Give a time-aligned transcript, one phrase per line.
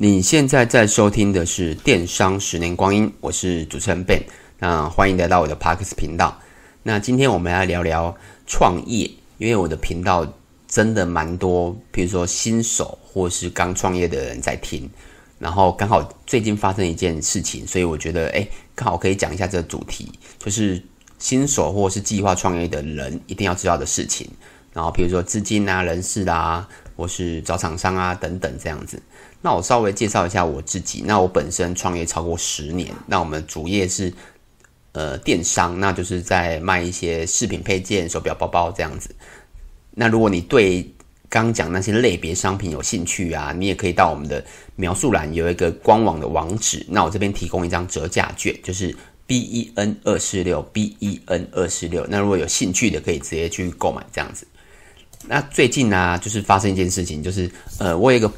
[0.00, 4.22] 你现在在收听的是《电商十年光阴》，我是主持人 Ben，
[4.60, 6.38] 那欢迎来到我的 Parks 频道。
[6.84, 8.16] 那今天我们来聊聊
[8.46, 10.24] 创业，因为我的频道
[10.68, 14.88] 真的蛮多，比如说新手或是刚创业的人在听，
[15.40, 18.46] 然后刚好最近发生一件事情，所以我觉得，哎，
[18.76, 20.80] 刚好可以讲一下这个主题，就是
[21.18, 24.30] 新手或是计划创业的人一定要知道的事情。
[24.72, 29.02] 然后比如说资金啊、人事啊，或是找厂商啊等等这样子。
[29.40, 31.02] 那我稍微介绍一下我自己。
[31.06, 32.92] 那我本身创业超过十年。
[33.06, 34.12] 那我们主业是
[34.92, 39.14] 呃电商，那就是在卖一些饰品配件、手表、包包这样子。
[39.92, 40.92] 那如果你对
[41.28, 46.84] 刚讲那些类别商品有兴趣啊，你也可以到我们的描述栏有一个官网的网址。
[46.88, 48.92] 那我这边提供一张折价券，就是
[49.24, 52.04] B E N 二四六 B E N 二四六。
[52.08, 54.44] 那如果有兴趣的，可以直接去购买这样子。
[55.28, 58.28] 那最近呢、就是发生一件事情，就是呃，我有一个。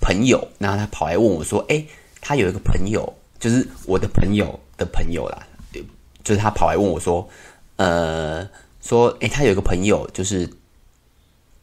[0.00, 1.86] 朋友，然后他跑来问我说：“诶，
[2.20, 5.46] 他有一个朋友，就是我的朋友的朋友啦，
[6.22, 7.28] 就是他跑来问我说，
[7.76, 8.48] 呃，
[8.80, 10.48] 说，诶，他有一个朋友，就是，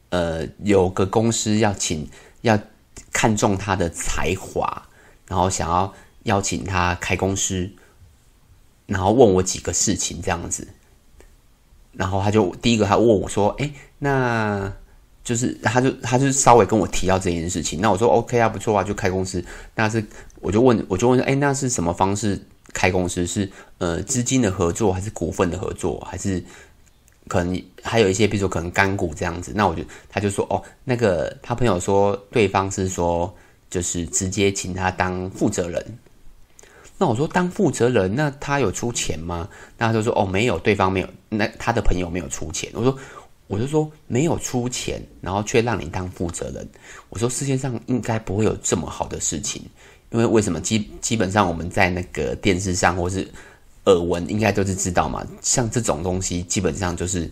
[0.10, 2.10] 呃，有个公司要请，
[2.42, 2.60] 要
[3.12, 4.88] 看中他的才华，
[5.28, 7.72] 然后想要邀请他开公司，
[8.86, 10.68] 然后问我几个事情这样子，
[11.94, 14.74] 然后他就第一个他问我说，诶，那。”
[15.24, 19.42] 就是，他就他就稍微跟我提到这件事情，那我说 OK 啊，不错啊，就开公司。
[19.74, 20.04] 那是
[20.42, 22.38] 我就问，我就问说，哎，那是什么方式
[22.74, 23.26] 开公司？
[23.26, 26.44] 是呃资金的合作，还是股份的合作，还是
[27.30, 29.54] 可能还有一些，比如说可能干股这样子？
[29.56, 33.34] 那我就他就说，哦，那个他朋友说对方是说，
[33.70, 35.98] 就是直接请他当负责人。
[36.98, 39.48] 那我说当负责人，那他有出钱吗？
[39.78, 42.70] 那他就说，哦，没有，对方没有，那他的朋友没有出钱。
[42.74, 43.00] 我说。
[43.54, 46.68] 我就说没有出钱，然后却让你当负责人。
[47.10, 49.62] 我说世界上应该不会有这么好的事情，
[50.10, 50.60] 因为为什么？
[50.60, 53.30] 基基本上我们在那个电视上或是
[53.86, 55.24] 耳闻，应该都是知道嘛。
[55.40, 57.30] 像这种东西，基本上就是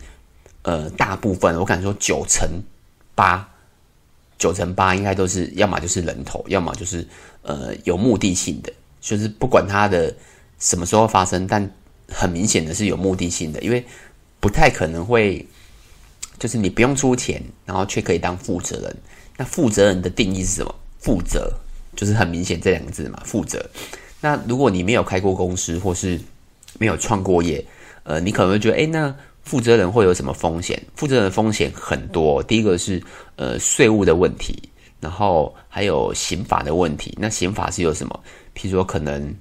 [0.61, 2.47] 呃，大部分我敢说九成
[3.15, 3.49] 八，
[4.37, 7.03] 九成八应该都是要么就是人头，要么就是
[7.41, 10.15] 呃有目的性的，就是不管它的
[10.59, 11.67] 什么时候发生，但
[12.07, 13.83] 很明显的是有目的性的，因为
[14.39, 15.43] 不太可能会。
[16.41, 18.97] 就是你不用出钱，然后却可以当负责人。
[19.37, 20.75] 那负责人的定义是什么？
[20.97, 21.53] 负责
[21.95, 23.63] 就是很明显这两个字嘛，负责。
[24.21, 26.19] 那如果你没有开过公司，或是
[26.79, 27.63] 没有创过业，
[28.01, 30.81] 呃，你可能会觉得，诶，那负责人会有什么风险？
[30.95, 32.41] 负责人的风险很多。
[32.41, 32.99] 第一个是
[33.35, 34.67] 呃税务的问题，
[34.99, 37.15] 然后还有刑法的问题。
[37.21, 38.19] 那刑法是有什么？
[38.55, 39.35] 譬如说可能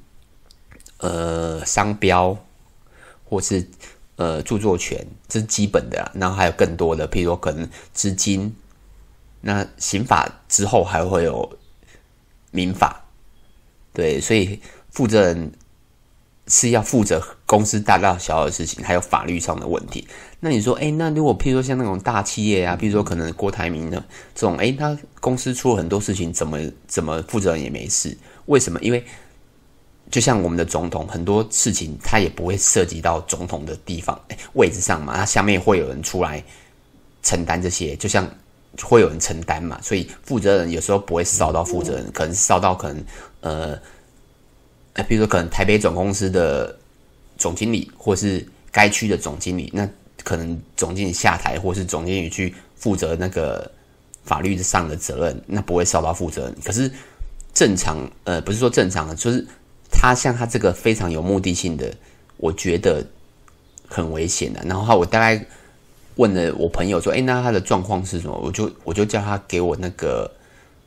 [0.99, 2.37] 呃商标，
[3.25, 3.66] 或是。
[4.20, 8.54] 呃，著作权这是基本的，然后还有更多的，譬如说可能资金，
[9.41, 11.56] 那刑法之后还会有
[12.50, 13.03] 民法，
[13.94, 14.60] 对，所以
[14.91, 15.50] 负责人
[16.48, 20.06] 是要负责公司大大小小的事情，还有法律上的问题。
[20.41, 24.04] 那你说，哎，那如果譬如说像那种大企业啊，譬如说可能郭台铭的
[24.34, 28.14] 这种，哎，他公司出了很多事情，怎么怎么负责人也没事？
[28.44, 28.78] 为什么？
[28.82, 29.03] 因为
[30.10, 34.21] 就像我们的总统，很多事情他也不会涉及到总统的地方
[34.54, 36.43] 位置上嘛，他下面会有人出来
[37.22, 38.28] 承担这些，就像
[38.82, 43.04] 会有人承担嘛，所以负责人有时候不会烧到负责人，可能烧到可能
[43.41, 43.81] 呃，
[45.06, 46.77] 比如说可能台北总公司的
[47.38, 49.88] 总经理，或是该区的总经理，那
[50.25, 53.71] 可能总经理下台，或是总经理去负责那个
[54.25, 56.56] 法律上的责任，那不会烧到负责人。
[56.65, 56.91] 可是
[57.54, 59.47] 正常呃，不是说正常的，就是。
[60.00, 61.94] 他像他这个非常有目的性的，
[62.38, 63.05] 我觉得
[63.87, 64.62] 很危险的。
[64.65, 65.44] 然后我大概
[66.16, 70.31] 问了我朋友说：“诶，那他的状况是什么？”我就我就叫他给我那个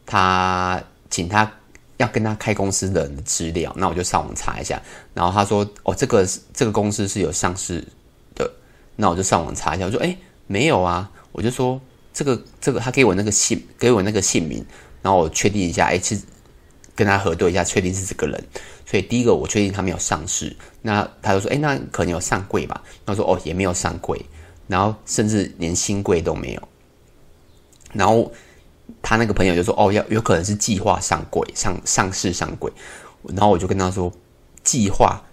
[0.03, 1.51] 他请他
[1.97, 3.71] 要跟他开公司的人资料。
[3.77, 4.81] 那我就上网查一下。
[5.13, 7.87] 然后他说：“哦，这个这个公司是有上市
[8.33, 8.51] 的。”
[8.97, 9.85] 那我就上网查一下。
[9.85, 11.79] 我说：“诶，没有啊。”我就说
[12.11, 14.65] ：“这个这个，他给我那个姓，给我那个姓名。”
[15.03, 16.23] 然后我确定一下，诶，其实
[16.95, 18.43] 跟他核对一下，确定是这个人。
[18.85, 22.83] 所以第一个我确定他没有上市，那他就说，哎，那可能有上柜吧？
[23.05, 24.19] 他说，哦，也没有上柜，
[24.67, 26.61] 然后甚至连新柜都没有。
[27.93, 28.31] 然后
[29.01, 32.71] 他那个朋友就说，哦，要有可能是计划上柜、上上市上柜。
[33.29, 34.11] 然后我就跟他说，
[34.63, 35.23] 计划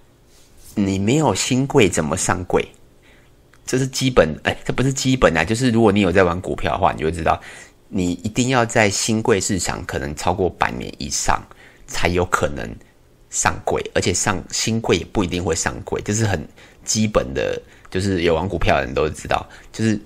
[0.75, 2.67] 你没有新柜怎么上柜？
[3.67, 7.41] 这是基本，哎，这不是基本啊，就是如果你有在玩股票的话，你就知道，
[7.91, 11.43] 你一定要在新贵市场可能超过半年以上，
[11.87, 12.75] 才有可能。
[13.33, 16.49] 上柜，而且上新贵也不一定会上柜，这是很
[16.85, 19.49] 基本的，就是有玩股票的人都知道。
[19.73, 19.97] 就是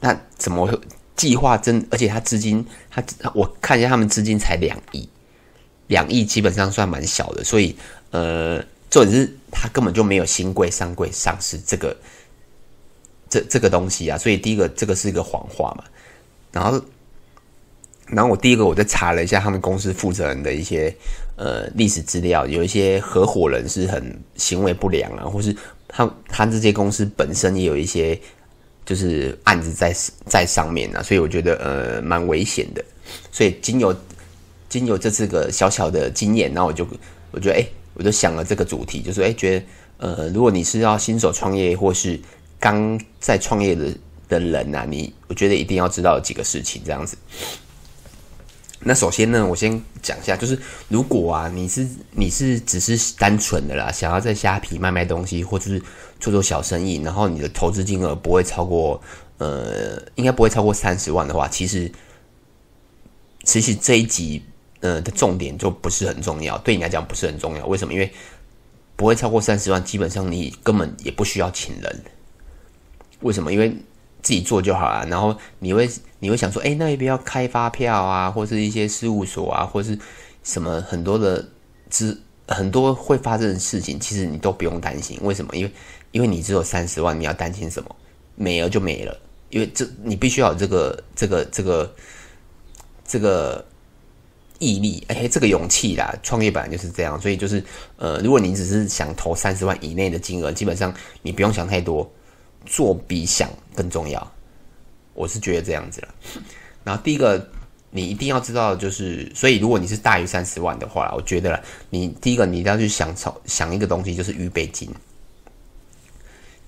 [0.00, 0.80] 那怎么会
[1.14, 1.86] 计划真？
[1.90, 3.04] 而且他资金，他
[3.34, 5.06] 我看一下他们资金才两亿，
[5.88, 7.76] 两亿基本上算蛮小的，所以
[8.12, 11.94] 呃，重点是他根本就没有新贵上柜上市这个
[13.28, 15.84] 这这个东西啊，所以第一个这个是一个谎话嘛，
[16.52, 16.80] 然后。
[18.08, 20.94] 然后我第一个我就查了一下他们公司负责人的一些
[21.36, 25.56] 呃历史资料，有一些合伙人是很行为不良啊，或是
[25.88, 28.20] 他他这些公司本身也有一些
[28.84, 29.94] 就是案子在
[30.26, 32.84] 在上面啊，所以我觉得呃蛮危险的。
[33.30, 33.96] 所以经由
[34.68, 36.86] 经由这次个小小的经验，然后我就
[37.30, 39.66] 我觉得哎，我就想了这个主题，就是哎觉得
[39.96, 42.20] 呃如果你是要新手创业或是
[42.60, 43.86] 刚在创业的
[44.32, 47.16] 的人呐、啊，你我觉得一定要知道几个事情这样子。
[48.84, 50.58] 那首先呢，我先讲一下，就是
[50.88, 55.80] 如果啊，你是你是只是单纯的啦，想要在虾皮卖卖东西，或者是
[56.18, 59.00] 做做小生意，然后你的投资金额不会超过，
[59.38, 61.92] 呃，应该不会超过三十万的话，其实，
[63.44, 64.42] 其实这一集
[64.80, 67.64] 呃的重点就不是很重要，对你来讲不是很重要。
[67.66, 67.94] 为什么？
[67.94, 68.12] 因为
[68.96, 72.02] 不会超过三十万，基本上你根本也不需要请人。
[73.20, 73.52] 为什么？
[73.52, 73.76] 因为
[74.22, 75.90] 自己做就好了，然后你会
[76.20, 79.98] 你会想说，哎，那要不要开发票啊，或是一些事务所啊，或是
[80.44, 81.44] 什么很多的
[81.90, 85.18] 资很多会发生的事情，其实你都不用担心。
[85.22, 85.56] 为什么？
[85.56, 85.72] 因为
[86.12, 87.96] 因为你只有三十万，你要担心什么？
[88.36, 89.18] 没了就没了，
[89.50, 91.94] 因为这你必须要有这个这个这个
[93.04, 93.64] 这个
[94.58, 96.14] 毅力，哎，这个勇气啦。
[96.22, 97.62] 创业本来就是这样，所以就是
[97.96, 102.08] 呃，如果你只是想投三十万以内的金额，基本上你不用想太多。
[102.64, 104.32] 做比想更重要，
[105.14, 106.08] 我是觉得这样子了。
[106.84, 107.48] 然后第一个，
[107.90, 113.14] 你一定要知道，就是所以如果你是大于三十万的话，我觉得，你第一个你一定要去想
[113.44, 114.90] 想一个东西，就是预备金。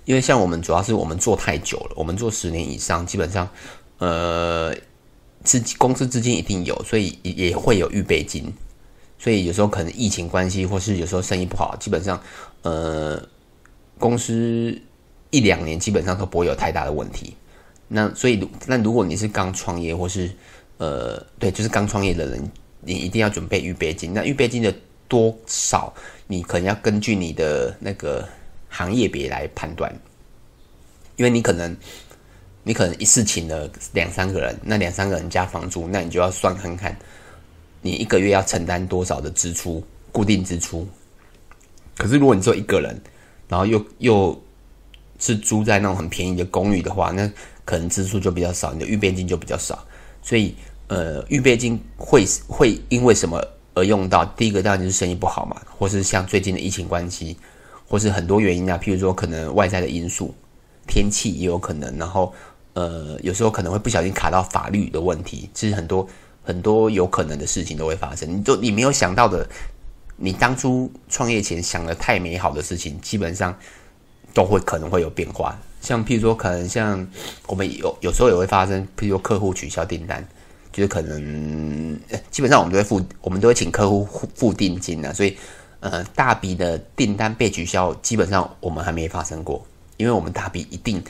[0.04, 3.48] 因为像我们主要是我们做太久了，我们做十年以上，基本上
[3.98, 4.74] 呃
[5.42, 8.52] 资公司资金一定有，所以也会有预备金。
[9.18, 12.20] 所以有时候可能疫情关系，或是有时候生意不好，基本上
[12.62, 13.20] 呃
[13.98, 14.80] 公司。
[15.34, 17.34] 一两年基本上都不会有太大的问题，
[17.88, 20.30] 那所以那如果你是刚创业或是
[20.76, 22.50] 呃对，就是刚创业的人，
[22.80, 24.14] 你一定要准备预备金。
[24.14, 24.72] 那预备金的
[25.08, 25.92] 多少，
[26.28, 28.24] 你可能要根据你的那个
[28.68, 29.92] 行业别来判断，
[31.16, 31.76] 因为你可能
[32.62, 36.96] 你可能一次请了两三个人，那两三个人加房租，那你就要算看看，
[37.82, 39.82] 你一个月要承担多少的支出，
[40.12, 40.86] 固定支出。
[41.96, 42.96] 可是如果你只有一个人，
[43.48, 44.43] 然后又又
[45.24, 47.26] 是租在那种很便宜的公寓的话，那
[47.64, 49.82] 可能支出就比较少，你的预备金就比较少。
[50.20, 50.54] 所以，
[50.88, 53.42] 呃，预备金会会因为什么
[53.72, 54.22] 而用到？
[54.36, 57.38] 第一个当然就是生意不好嘛，或是像最近的疫情关系，
[57.88, 60.34] 或是很多原因啊，譬如说可能外在的因素，
[60.86, 61.96] 天气也有可能。
[61.96, 62.30] 然后，
[62.74, 66.06] 呃，有时候可能会不小心卡到法律的问题，其实很多
[66.42, 68.30] 很多有可能的事情都会发生。
[68.30, 69.48] 你就你没有想到的，
[70.18, 73.56] 你当初创业前想的太美好的事情，基本上。
[74.34, 77.06] 都会可能会有变化，像譬如说，可能像
[77.46, 80.26] 我们有有时候也会发生，譬如说客户取消订单，
[80.72, 81.96] 就是可能
[82.32, 85.36] 基本上我们都会付，我们都会请客户付付定金的，所以
[85.78, 89.64] 呃大笔的订单被取消，基本上我们还没发生过，
[89.96, 91.00] 因为我们大笔一定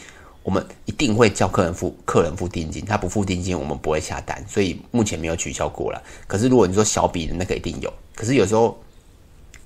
[0.43, 6.03] 我们一定会叫客人付客人付定金，他不付定金我们不会下单，所以目前没有取消过了。
[6.27, 8.79] 可是如果你说小笔的那个一定有，可是有时候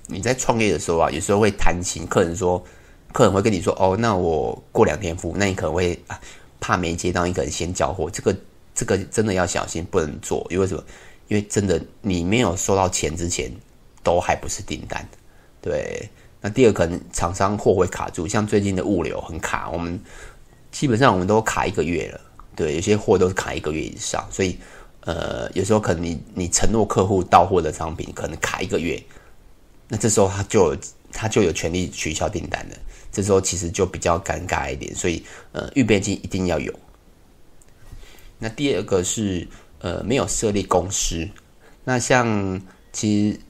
[0.07, 2.65] 你在创业的时候啊，有时候会贪心，客人说。
[3.12, 6.21] 客人会跟你说：“哦，那我过两天付。”那你可能会啊，
[6.61, 8.11] 怕没接到，你可能先交货。
[8.11, 8.37] 这个
[8.75, 10.47] 这个真的要小心，不能做。
[10.50, 10.83] 因为什么？
[11.29, 13.50] 因为真的你没有收到钱之前，
[14.03, 15.07] 都还不是订单。
[15.61, 16.09] 对。
[16.41, 20.00] 那第二可能厂商货会卡住，像最近的物流很卡，我们
[20.71, 22.21] 基本上我们都卡一个月了。
[22.55, 24.57] 对，有些货都是卡一个月以上，所以
[25.00, 29.03] 呃，有时候可能你你承诺客户到货的商品可能卡一个月，
[29.88, 30.76] 那这时候他就
[31.12, 32.76] 他就有权利取消订单了。
[33.11, 36.73] 这时候其实就比较尴尬一点，所以呃，预备金一定要有。
[38.38, 39.49] 那第二个是
[39.80, 41.28] 呃，没有设立公司。
[41.85, 42.61] 那像
[42.92, 43.40] 其实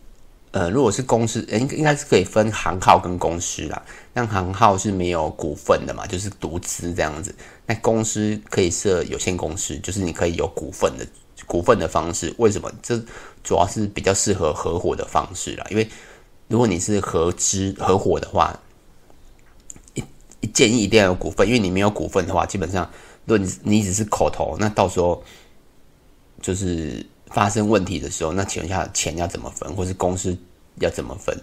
[0.52, 3.83] 呃，如果是公司，应应该是可以分行号跟公司啦。
[4.14, 7.35] 那行号是没有股份的嘛，就是独资这样子。
[7.66, 11.07] 那公司可以设有限公司，就是你可以有股份的
[11.47, 12.33] 股份的方式。
[12.38, 12.73] 为什么？
[12.80, 12.97] 这
[13.42, 15.66] 主要是比较适合合伙的方式啦。
[15.68, 15.87] 因为
[16.49, 18.59] 如果你是合资合伙的话。
[20.40, 22.88] 一建议一定要有股份，因为你没有股份的话，基本上
[23.25, 25.21] 如果你你只是口头，那到时候
[26.40, 30.38] 就是发生问题的时候，那请问一下钱要怎么分，或是公司
[30.76, 31.37] 要怎么分？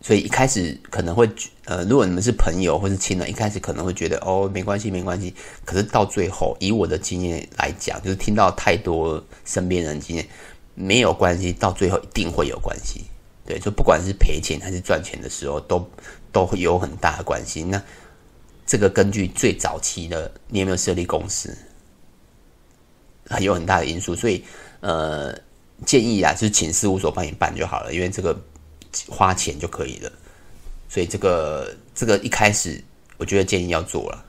[0.00, 1.28] 所以一开始可能会
[1.66, 5.34] 呃，如果你们是朋友或是亲人，一开始可能会觉得哦，没关系，没关系。
[5.66, 10.26] 可是到最后，以我的经验来讲，就是听到太多身边人经验，
[10.74, 13.04] 没有关系，到最后一定会有关系。
[13.50, 15.84] 对，就不管是赔钱还是赚钱的时候，都
[16.30, 17.64] 都会有很大的关系。
[17.64, 17.82] 那
[18.64, 21.52] 这个根据最早期的，你有没有设立公司，
[23.28, 24.14] 还有很大的因素。
[24.14, 24.44] 所以，
[24.78, 25.36] 呃，
[25.84, 28.40] 建议啊，就是请事务所帮你办就好了，因为这个
[29.08, 30.12] 花钱就可以了。
[30.88, 32.80] 所以，这个这个一开始，
[33.16, 34.24] 我觉得建议要做了。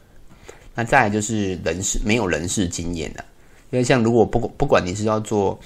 [0.73, 3.23] 那再来就是人事，没有人事经验的，
[3.69, 5.59] 因为像如果不不管你是要做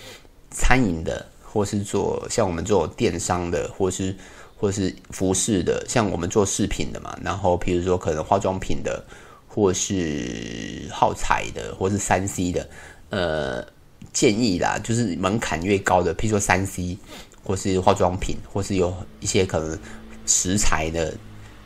[0.52, 1.26] 餐饮的。
[1.56, 4.14] 或是做像我们做电商的，或是
[4.58, 7.18] 或是服饰的，像我们做饰品的嘛。
[7.24, 9.02] 然后，比如说可能化妆品的，
[9.48, 12.70] 或是耗材的，或是三 C 的，
[13.10, 13.66] 呃，
[14.12, 16.98] 建议啦，就是门槛越高的，譬如说三 C，
[17.42, 19.80] 或是化妆品，或是有一些可能
[20.26, 21.16] 食材的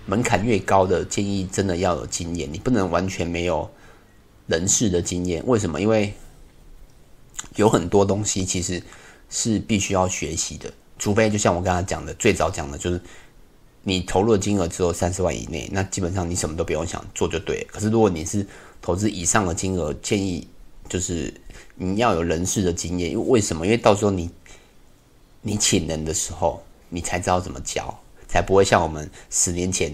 [0.05, 3.67] 门槛越高的，建议真的要有经验，你不能完全没有
[4.45, 5.43] 人事的经验。
[5.47, 5.81] 为什么？
[5.81, 6.13] 因为
[7.55, 8.83] 有很多东西其实。
[9.29, 12.99] 是必须要学习的，除非就像我刚刚讲的，最早讲的就是
[13.83, 17.65] 你投入的金额只有三十万以内，那基本上你什么都不用想，做就对。
[17.71, 18.45] 可是如果你是
[18.81, 20.47] 投资以上的金额，建议
[20.87, 21.33] 就是
[21.75, 23.65] 你要有人事的经验，因为为什么？
[23.65, 24.29] 因为到时候你
[25.41, 29.93] 你请人的时候，你才知道怎么教，才不会像我们十年前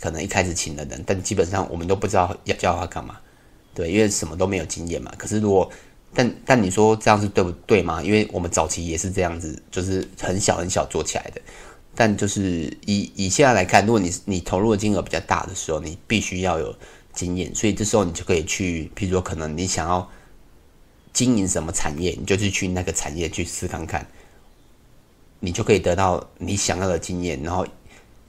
[0.00, 3.18] 可能一开始请的人，但基本上我们都不知道要教他干嘛，
[3.74, 5.12] 对，因为什么都没有经验嘛。
[5.18, 5.70] 可是如果
[6.16, 8.02] 但但你说这样是对不对吗？
[8.02, 11.40] 因为我们早期也是这样子，就是很小很小做起来的。
[11.94, 16.74] 但就是以以现在来看，如果你你投入的金额比较大的时候，你必须要有
[17.12, 20.10] 经验，所以这时候你就可以去，譬如说可能你想要
[21.12, 24.06] 经营什么产业，你就是去那个产业去试看看，
[25.40, 27.42] 你就可以得到你想要的经验。
[27.42, 27.66] 然后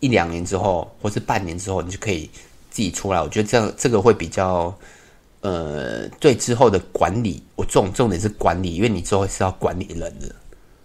[0.01, 2.29] 一两年之后，或是半年之后，你就可以
[2.69, 3.21] 自己出来。
[3.21, 4.77] 我觉得这样这个会比较。
[5.47, 10.27] 呃，对之后的管理，我重重点是管理，因为你之后是要管理人的，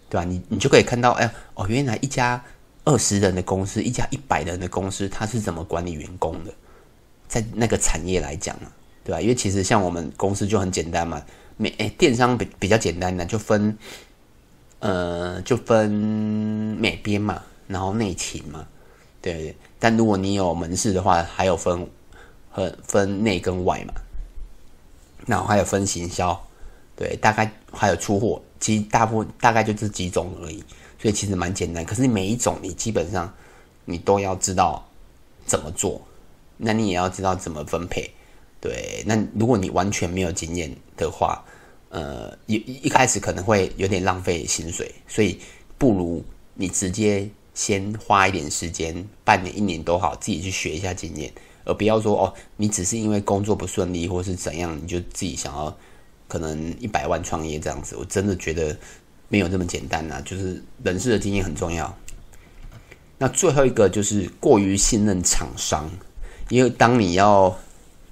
[0.09, 0.25] 对吧？
[0.25, 2.41] 你你就可以看到，哎，哦，原来一家
[2.85, 6.55] 二十人的公司，一家一百人的公司，它是怎么管理员工的？
[7.27, 8.71] 在那个产业来讲啊，
[9.03, 9.21] 对吧？
[9.21, 11.21] 因为其实像我们公司就很简单嘛，
[11.57, 13.77] 美哎，电商比比较简单的，就分
[14.79, 18.65] 呃，就分美编嘛，然后内勤嘛，
[19.21, 19.57] 对。
[19.81, 21.85] 但如果你有门市的话，还有分
[22.51, 23.95] 和分内跟外嘛。
[25.27, 26.39] 然后还有分行销，
[26.97, 30.63] 对，大概还有出货，其实大部分大概就这几种而已，
[31.01, 31.85] 所以其实蛮简单。
[31.85, 33.33] 可是每一种你基本上
[33.85, 34.87] 你都要知道
[35.47, 36.01] 怎么做，
[36.57, 38.11] 那你也要知道怎么分配，
[38.61, 39.03] 对。
[39.07, 41.45] 那如果你完全没有经验的话，
[41.89, 45.39] 呃，一一开始可能会有点浪费薪水，所以
[45.79, 46.25] 不如
[46.55, 51.33] 你直接先花一点时间，半年、一年都好，自己去学一下经验。
[51.65, 55.77] 而不要说哦，你只是因为工作不顺利，或是怎样，你就自己想要
[56.27, 57.97] 可能一百万创业这样子。
[57.97, 58.77] 我真的觉得
[59.29, 61.97] 没有这么简单呐、就是人事的经验很重要。
[63.19, 65.89] 那最后一个就是过于信任厂商，
[66.49, 67.57] 因为当你要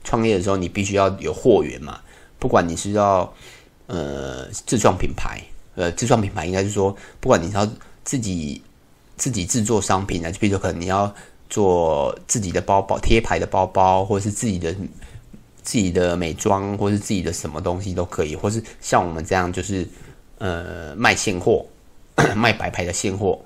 [0.04, 2.00] 创业的时候，你必须要有货源嘛。
[2.38, 3.34] 不管你是要
[3.86, 5.42] 呃自创品牌，
[5.74, 7.68] 呃自创品牌应该是说，不管你要
[8.04, 8.62] 自己
[9.16, 11.12] 自己制作商品啊，就比如说可能你要。
[11.50, 14.72] 做自己的包包、贴牌的包包，或者是自己的
[15.62, 19.86] 自己的美妆，或是自己的什么东西都可以，或是像我们这样，就是
[20.38, 21.66] 呃卖现货、
[22.34, 23.38] 卖白牌的现货，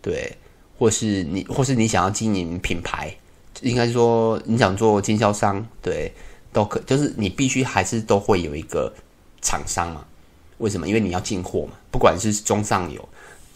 [0.00, 0.32] 对，
[0.78, 3.14] 或是你，或是你想要经营品牌，
[3.60, 6.12] 应该说你想做经销商，对，
[6.52, 8.92] 都可，就是你必须还是都会有一个
[9.42, 10.04] 厂商嘛？
[10.58, 10.88] 为什么？
[10.88, 13.08] 因为你要进货嘛，不管是中上游。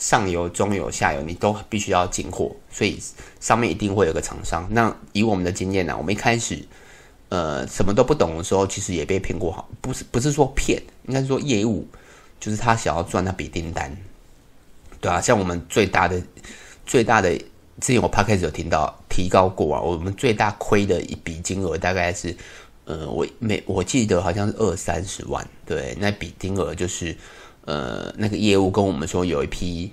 [0.02, 2.99] 上游、中游、下游，你都必须要进货，所以
[3.38, 4.66] 上面一定会有个厂商。
[4.73, 6.59] 那以我们的经验呢，我们一开始，
[7.28, 9.52] 呃，什么都不懂的时候，其实也被骗过。
[9.52, 11.87] 好，不是不是说骗，应该是说业务，
[12.40, 13.97] 就是他想要赚那笔订单，
[15.00, 16.21] 对啊，像我们最大的、
[16.85, 17.38] 最大的，
[17.80, 22.37] 之前我 p 开始有听到提高过啊，我们最大亏的一笔金额大概是，
[22.87, 27.16] 呃，我每我记得好像是二三十万，对，那笔金额就是。
[27.64, 29.92] 呃，那个业务跟我们说有一批，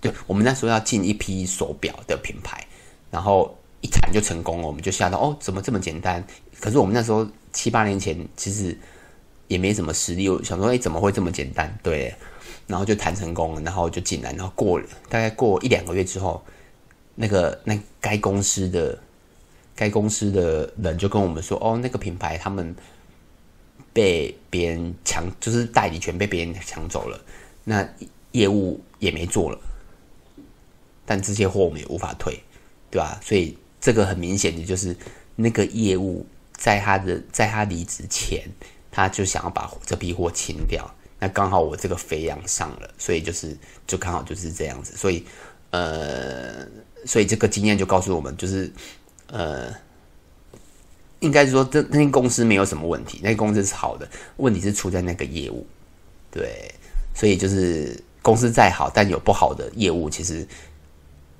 [0.00, 2.66] 对，我们那时候要进一批手表的品牌，
[3.10, 6.24] 然后一谈就成功了，我们就吓到哦，怎么这么简单？
[6.60, 8.76] 可是我们那时候七八年前其实
[9.46, 11.78] 也没什么实力，我想说，哎，怎么会这么简单？
[11.84, 12.12] 对，
[12.66, 16.42] 然后就谈成功了，然后就进来，然后过了大概过一两个月之后，
[17.14, 18.98] 那个那该公司的
[19.76, 22.74] 该公司的人就跟我们说，哦，那个品牌他们。
[23.94, 27.18] 被别人抢，就是代理权被别人抢走了，
[27.64, 27.88] 那
[28.32, 29.58] 业务也没做了，
[31.06, 32.38] 但这些货我们也无法退，
[32.90, 33.18] 对吧？
[33.22, 34.94] 所以这个很明显的就是
[35.36, 38.42] 那个业务在他的在他离职前，
[38.90, 40.92] 他就想要把这批货清掉。
[41.20, 45.24] 那刚好我这个肥羊上了，所以就是就刚好就是这样子，所以
[45.70, 46.66] 呃，
[47.06, 48.70] 所以这个经验就告诉我们，就是
[49.28, 49.72] 呃，
[51.24, 55.66] 应该是说这那间公司没有什么问题，那间公司是好的，问题是出在那个业务，
[56.30, 56.72] 对，
[57.14, 60.46] 所以就是公司再好，但有不好的业务，其实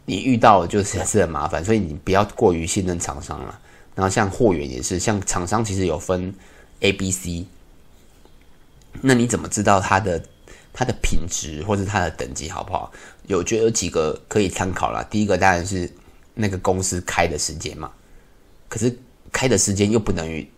[0.06, 3.60] 你遇到就是 是很麻烦，所以你不要过于信任厂商了。
[3.94, 6.34] 然后像货源也是，像厂商其实有分
[6.80, 7.46] A、B、C，
[9.02, 10.20] 那你怎么知道它的
[10.72, 12.90] 它的品质或者它的等级好不好？
[13.26, 15.06] 有觉得有几个可以参考啦。
[15.08, 15.88] 第一个当然是
[16.34, 17.90] 那个公司开的时间嘛，
[18.68, 18.98] 可是
[19.34, 20.48] 开的时间又不等于，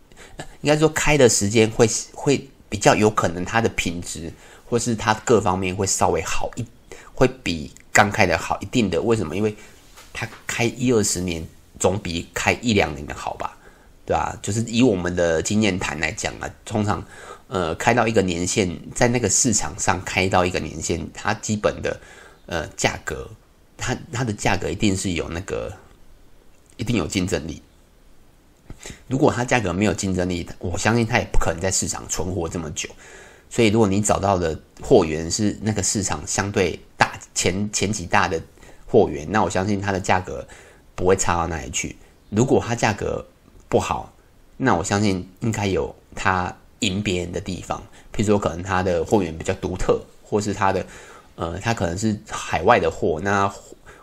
[0.60, 4.32] 应该说开的时间会会比较有可能它的品质
[4.64, 6.64] 或是它各方面会稍微好一，
[7.12, 9.02] 会比刚开的好一定的。
[9.02, 9.34] 为什么？
[9.34, 9.56] 因为
[10.12, 11.44] 它开一二十年。
[11.78, 13.54] 总比开一两年的好吧，
[14.06, 14.34] 对吧？
[14.40, 17.04] 就是以我们的经验谈来讲啊，通常，
[17.48, 22.00] 呃，开到一个年限，在那个市场上开到一个年限，它基本的，
[22.46, 23.28] 呃，价格，
[23.76, 25.70] 它它的价格一定是有那个，
[26.78, 27.60] 一定有竞争力。
[29.08, 32.88] 如果它价格没有竞争力，我相信它也不可能在市场存活这么久。
[33.48, 38.40] 所以，如果你找到的货源是那个市场相对大前前几大的
[38.86, 40.46] 货源，那我相信它的价格。
[40.96, 41.94] 不会差到哪里去。
[42.30, 43.22] 如果它价格
[43.68, 44.10] 不好，
[44.56, 47.78] 那我相信应该有它赢别人的地方。
[48.14, 50.86] 譬如说，可能它的货源比较独特，或是它的
[51.34, 53.46] 呃，它可能是海外的货，那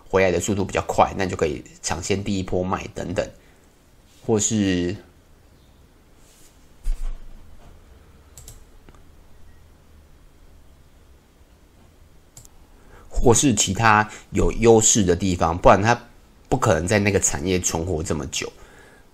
[0.07, 3.27] 回来的速度比较快，那就可以抢先第一波卖等等，
[4.25, 4.95] 或是
[13.09, 15.99] 或是其他有优势的地方，不然它。
[16.49, 18.47] 不可能在那个产业存活这么久。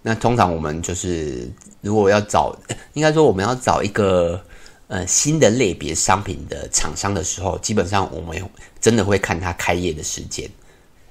[0.01, 1.49] 那通常我们就是，
[1.79, 2.53] 如果要找，
[2.91, 4.43] 应该说我们要找一个
[4.89, 8.37] 呃新的类别商品的厂商的时候，基本上我们
[8.81, 10.51] 真的会看他开业的时间，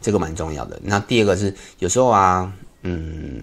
[0.02, 0.78] 这个蛮重要的。
[0.84, 3.42] 那第二个是，有时候啊，嗯，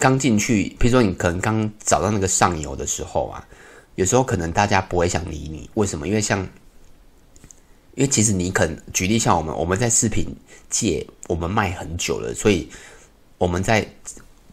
[0.00, 3.46] 刚进去，比如说你可能刚找到那个上游的时候啊，
[3.94, 6.08] 有时候可能大家不会想理你，为什么？
[6.08, 6.44] 因为像。
[7.96, 10.24] 因为其实你可能举例像我们，我们在饰品
[10.70, 12.66] 界我们卖很久了，所以
[13.36, 13.86] 我们在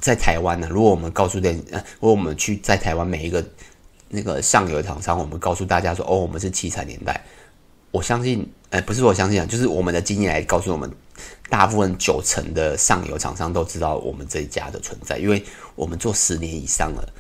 [0.02, 3.46] 在台湾呢，如果我们告诉店，呃，如果我们去在台湾每一个
[4.10, 7.24] 那个上游厂商，我们告诉大家说，哦，我们是七彩年代，
[7.92, 10.92] 我相信，呃，不是我相信啊，就是我们的经验来告诉我们，
[11.50, 15.44] 大部分九成的上游厂商都知道我们这一家的存在，因为
[15.76, 17.14] 我们做十年以上了，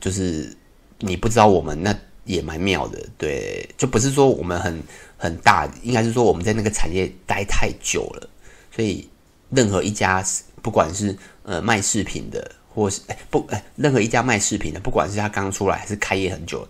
[0.00, 0.56] 就是
[0.98, 1.96] 你不知道我们那。
[2.28, 4.82] 也蛮妙的，对，就不是说我们很
[5.16, 8.28] 很大，应该是说我们在那个产业待太久了，
[8.70, 9.08] 所以
[9.48, 10.22] 任何一家
[10.60, 16.68] 不管是呃卖饰品的，或是哎不哎任何一家卖饰品的，不管是他刚出来还是开业很久，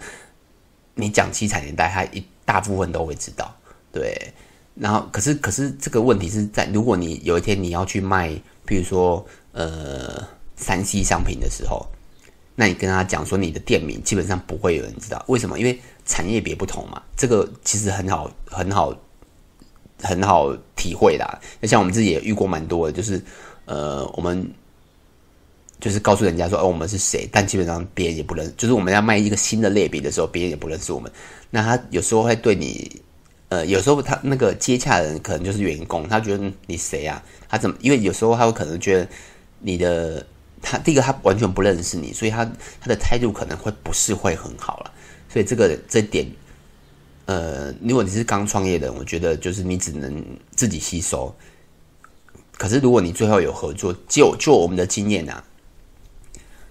[0.94, 3.52] 你讲七彩年代，他一大部分都会知道，
[3.90, 4.32] 对。
[4.78, 8.30] 然后可是可是这个问题是在，如果你有一天你要去卖，
[8.64, 10.22] 比如说呃
[10.56, 11.86] 三 C 商品的时候。
[12.60, 15.60] 那你跟他讲说你的店名，基本上不会有人知道，为什么？
[15.60, 17.00] 因为产业别不同嘛。
[17.16, 18.92] 这个其实很好，很好，
[20.02, 21.40] 很好体会的。
[21.60, 23.22] 那像我们自己也遇过蛮多的，就是
[23.66, 24.44] 呃，我们
[25.78, 28.52] 就是告诉人家说，哦，我们是谁，但基本上别人也不认。
[28.56, 31.08] 就是我们要卖一个新的类别的时候，别人也不认识我们。
[31.50, 33.00] 那他有时候会对你，
[33.48, 37.22] 呃，有时候他那个接洽的人可能就是员工，他觉得你谁啊？
[37.48, 37.76] 他怎么？
[37.80, 39.08] 因为有时候他会可能觉得
[39.60, 40.26] 你的。
[40.60, 42.44] 他第一个，他完全不认识你，所以他
[42.80, 44.92] 他的态度可能会不是会很好了。
[45.32, 46.26] 所以这个这点，
[47.26, 50.20] 呃，如果你是刚创业的，我觉得就是你只能
[50.56, 51.32] 自己吸收。
[52.56, 55.44] 可是如果你最后有合作，就就我们的经验啊，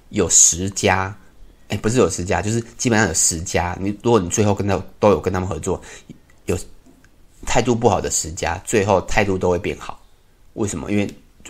[0.10, 1.18] 有十家，
[1.70, 3.78] 哎，不是有十家，就是基本上有十家。
[3.80, 5.82] 你如果你最后跟他都有跟他们合作，
[7.46, 10.02] 态度不好的十家，最后态度都会变好。
[10.54, 10.92] 为什么？
[10.92, 11.08] 因为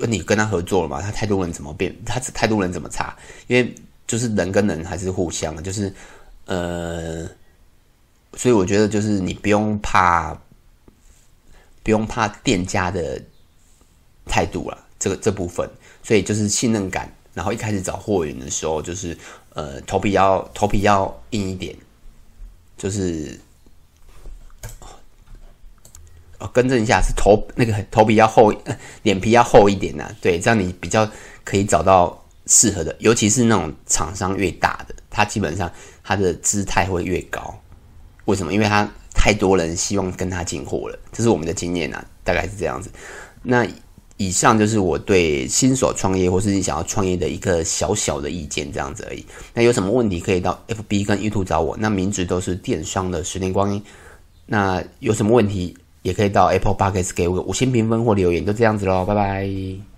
[0.07, 1.95] 你跟他合作了嘛，他态度能怎么变？
[2.05, 3.15] 他态度能怎么差？
[3.47, 3.73] 因为
[4.05, 5.91] 就是人跟人还是互相的，就是
[6.45, 7.27] 呃，
[8.33, 10.37] 所以我觉得就是你不用怕，
[11.83, 13.21] 不用怕店家的
[14.25, 15.69] 态度了，这个这部分，
[16.03, 17.11] 所以就是信任感。
[17.33, 19.17] 然后一开始找货源的时候，就是
[19.53, 21.75] 呃，头皮要头皮要硬一点，
[22.77, 23.39] 就是。
[26.57, 28.51] 更正一下是头，那个，头皮要厚，
[29.03, 31.07] 脸皮要厚一点呐，对，这样你比较
[31.43, 35.71] 可以找到适合的，尤其是那种厂商越大的，他基本上
[36.03, 37.53] 他的姿态会越高，
[38.25, 38.51] 为什么？
[38.51, 42.89] 因为他太多人希望跟他进货了，这是我们的经验啊，大概是这样子。
[43.43, 43.63] 那
[44.17, 49.23] 以上就是我对新手创业或是你想要创业的一个小小的意见，这样子而已。
[49.53, 53.83] 那有什么问题可以到 FB 跟 YouTube 找我，那名字都是电商的十年光阴。
[54.47, 55.77] 那有什么问题？
[56.07, 59.96] 也可以到 Apple Podcast 给我五星评分或留言，就这样子喽，拜拜。